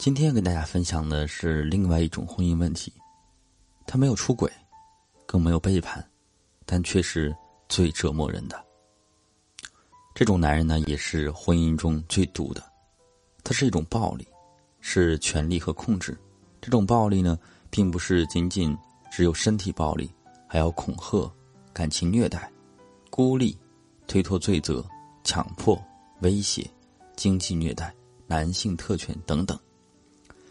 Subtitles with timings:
[0.00, 2.90] 今天跟大家分享的是另外一种婚姻问题，
[3.86, 4.50] 他没有出轨，
[5.26, 6.02] 更没有背叛，
[6.64, 7.36] 但却是
[7.68, 8.64] 最折磨人的。
[10.14, 12.64] 这种男人呢，也是婚姻中最毒的，
[13.44, 14.26] 它是一种暴力，
[14.80, 16.18] 是权力和控制。
[16.62, 17.38] 这种暴力呢，
[17.68, 18.74] 并不是仅仅
[19.12, 20.10] 只有身体暴力，
[20.48, 21.30] 还要恐吓、
[21.74, 22.50] 感情虐待、
[23.10, 23.54] 孤立、
[24.06, 24.82] 推脱罪责、
[25.24, 25.78] 强迫、
[26.22, 26.66] 威胁、
[27.16, 27.94] 经济虐待、
[28.26, 29.60] 男性特权等等。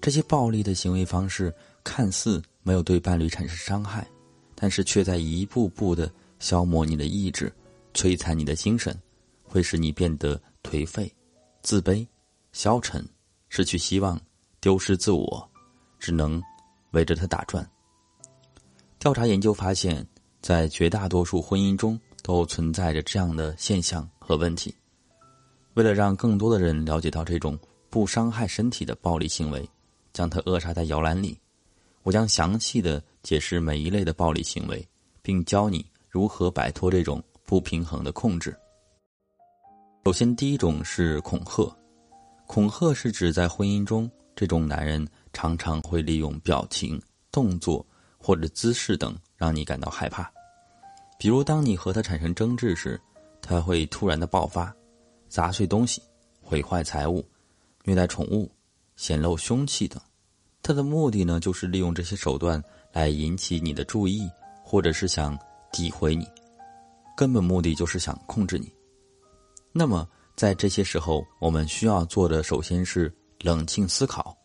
[0.00, 1.54] 这些暴力的行为方式
[1.84, 4.06] 看似没有对伴侣产生伤害，
[4.54, 7.52] 但是却在一步步的消磨你的意志，
[7.92, 8.98] 摧残你的精神，
[9.44, 11.12] 会使你变得颓废、
[11.62, 12.06] 自卑、
[12.52, 13.06] 消沉、
[13.50, 14.18] 失去希望、
[14.58, 15.46] 丢失自我，
[15.98, 16.42] 只能
[16.92, 17.68] 围着他打转。
[18.98, 20.06] 调查研究发现，
[20.40, 24.74] 在绝大多数婚姻中都存在着这样的现象和问题。
[25.74, 27.58] 为了让更多的人了解到这种
[27.90, 29.68] 不伤害身体的暴力行为。
[30.12, 31.38] 将他扼杀在摇篮里。
[32.02, 34.86] 我将详细的解释每一类的暴力行为，
[35.22, 38.56] 并教你如何摆脱这种不平衡的控制。
[40.04, 41.76] 首先，第一种是恐吓。
[42.46, 47.86] 恐吓是指在婚姻中，这种男人常常会利用表情、动作
[48.18, 50.32] 或者姿势等让你感到害怕。
[51.18, 52.98] 比如，当你和他产生争执时，
[53.42, 54.74] 他会突然的爆发，
[55.28, 56.02] 砸碎东西，
[56.40, 57.22] 毁坏财物，
[57.84, 58.50] 虐待宠物。
[59.00, 59.98] 显露凶器等，
[60.62, 62.62] 他的目的呢，就是利用这些手段
[62.92, 64.28] 来引起你的注意，
[64.62, 65.34] 或者是想
[65.72, 66.28] 诋毁你，
[67.16, 68.70] 根本目的就是想控制你。
[69.72, 70.06] 那么，
[70.36, 74.36] 在这些时候，我们需要做的首先是冷静思考，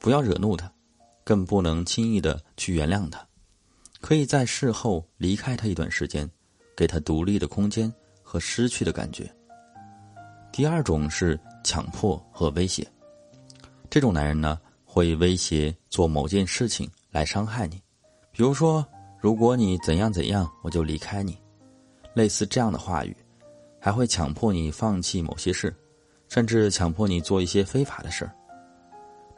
[0.00, 0.68] 不要惹怒他，
[1.22, 3.24] 更不能轻易的去原谅他，
[4.00, 6.28] 可以在事后离开他一段时间，
[6.76, 7.92] 给他独立的空间
[8.24, 9.32] 和失去的感觉。
[10.50, 12.84] 第二种是强迫和威胁。
[13.90, 17.82] 这种男人呢，会威胁做某件事情来伤害你，
[18.30, 18.86] 比如说，
[19.18, 21.36] 如果你怎样怎样，我就离开你，
[22.14, 23.16] 类似这样的话语，
[23.80, 25.74] 还会强迫你放弃某些事，
[26.28, 28.32] 甚至强迫你做一些非法的事儿。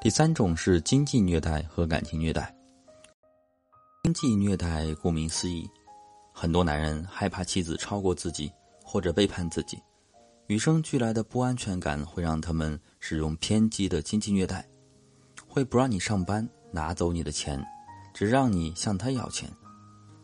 [0.03, 2.55] 第三种是经济虐待和感情虐待。
[4.03, 5.67] 经济虐待顾名思义，
[6.31, 8.53] 很多男人害怕妻子超过自己
[8.85, 9.81] 或者背叛自己。
[10.49, 14.67] 与生俱来的不安全感会让他们使用偏激的经济虐待，
[15.47, 17.65] 会不让你上班，拿走你的钱，
[18.13, 19.51] 只让你向他要钱。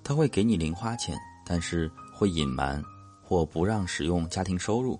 [0.02, 2.82] 他会给你零花钱，但是会隐瞒
[3.22, 4.98] 或不让使用家庭收入。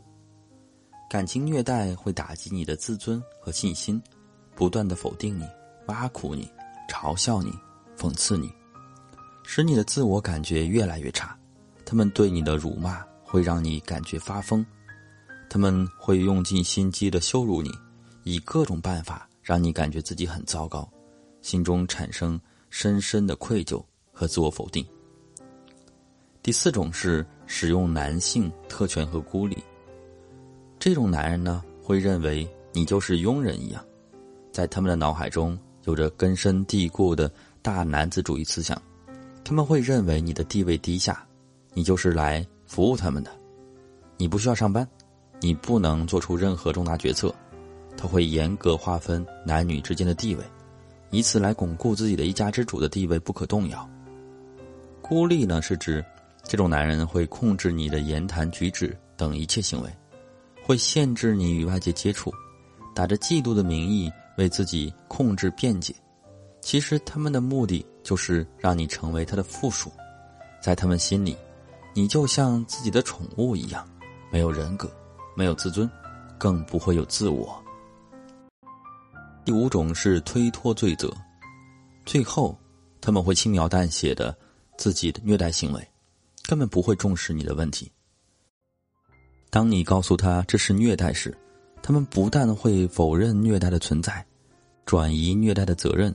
[1.11, 4.01] 感情虐待会打击你的自尊和信心，
[4.55, 5.47] 不断的否定你、
[5.87, 6.51] 挖苦你、
[6.89, 7.53] 嘲笑你、
[7.97, 8.53] 讽刺你，
[9.43, 11.37] 使你的自我感觉越来越差。
[11.85, 14.65] 他们对你的辱骂会让你感觉发疯。
[15.49, 17.71] 他们会用尽心机的羞辱你，
[18.23, 20.89] 以各种办法让你感觉自己很糟糕，
[21.41, 22.39] 心中产生
[22.69, 23.83] 深深的愧疚
[24.13, 24.87] 和自我否定。
[26.43, 29.57] 第四种是使用男性特权和孤立。
[30.79, 33.85] 这种男人呢，会认为你就是佣人一样，
[34.53, 37.31] 在他们的脑海中有着根深蒂固的
[37.63, 38.81] 大男子主义思想，
[39.45, 41.27] 他们会认为你的地位低下，
[41.73, 43.31] 你就是来服务他们的，
[44.17, 44.87] 你不需要上班。
[45.41, 47.35] 你不能做出任何重大决策，
[47.97, 50.45] 他会严格划分男女之间的地位，
[51.11, 53.89] 以此来巩固自己的一家之主的地位不可动摇。
[55.01, 56.05] 孤立呢，是指
[56.43, 59.91] 这种男人会控制你的言谈举止等一切行为，
[60.63, 62.33] 会限制你与外界接触，
[62.95, 65.95] 打着嫉妒的名义为自己控制辩解。
[66.61, 69.91] 其实他们的目的就是让你成为他的附属，
[70.61, 71.37] 在他们心里，
[71.95, 73.89] 你就像自己的宠物一样，
[74.31, 74.91] 没有人格。
[75.39, 75.89] 没有自尊，
[76.37, 77.63] 更不会有自我。
[79.45, 81.17] 第五种是推脱罪责，
[82.05, 82.59] 最后
[83.01, 84.37] 他们会轻描淡写的
[84.77, 85.89] 自己的虐待行为，
[86.43, 87.89] 根本不会重视你的问题。
[89.49, 91.33] 当你告诉他这是虐待时，
[91.83, 94.27] 他们不但会否认虐待的存在，
[94.85, 96.13] 转移虐待的责任，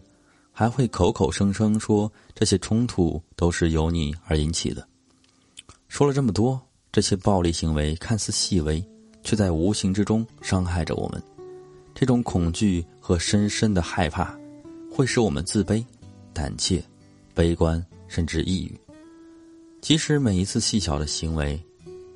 [0.52, 4.86] 还会口口声声说这些冲突都是由你而引起的。
[5.88, 6.60] 说了这么多，
[6.92, 8.86] 这些暴力行为看似细微。
[9.24, 11.22] 却在无形之中伤害着我们。
[11.96, 14.38] 这种恐惧和深深的害怕，
[14.92, 15.84] 会使我们自卑、
[16.34, 16.84] 胆怯、
[17.34, 18.80] 悲观，甚至抑郁。
[19.82, 21.62] 即使每一次细小的行为，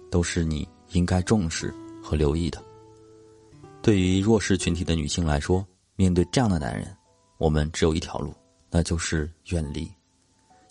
[0.10, 2.64] 都是你应该重视和留意的。
[3.82, 5.66] 对于弱势群体的女性来说，
[5.96, 6.88] 面对这样的男人，
[7.38, 8.34] 我们只有一条路，
[8.70, 9.90] 那就是远离。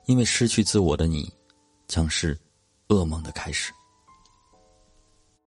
[0.06, 1.33] 因为失去自我的你，
[1.87, 2.37] 将是
[2.88, 3.73] 噩梦的开始。